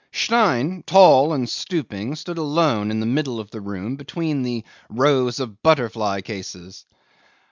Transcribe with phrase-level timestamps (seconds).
[0.11, 5.39] 'Stein, tall and stooping, stood alone in the middle of the room between the rows
[5.39, 6.85] of butterfly cases.